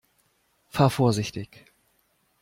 Fahr 0.67 0.89
vorsichtig! 0.89 1.65